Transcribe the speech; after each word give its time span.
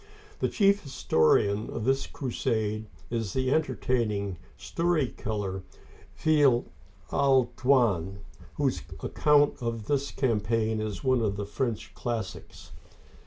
The 0.39 0.49
chief 0.49 0.81
historian 0.81 1.69
of 1.69 1.85
this 1.85 2.07
crusade 2.07 2.87
is 3.11 3.33
the 3.33 3.51
entertaining 3.53 4.39
story 4.57 5.09
teller, 5.09 5.61
Villehardouin 6.17 6.23
(veel 6.23 6.65
ar 7.11 7.47
dwaN'), 7.55 7.55
Carcassonne. 7.55 8.19
whose 8.55 8.81
account 9.03 9.61
of 9.61 9.85
this 9.85 10.09
campaign 10.09 10.81
is 10.81 11.03
one 11.03 11.21
of 11.21 11.35
the 11.37 11.45
French 11.45 11.93
classics. 11.93 12.71